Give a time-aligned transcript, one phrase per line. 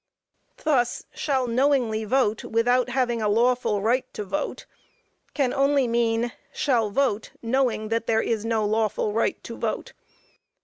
[0.63, 4.65] Thus, "shall knowingly vote without having a lawful right to vote,"
[5.35, 9.93] can only mean, shall vote knowing that there is no lawful right to vote.